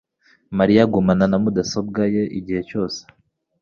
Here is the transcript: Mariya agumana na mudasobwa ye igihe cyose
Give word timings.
Mariya 0.57 0.81
agumana 0.87 1.25
na 1.29 1.37
mudasobwa 1.43 2.01
ye 2.15 2.23
igihe 2.39 2.61
cyose 2.69 2.99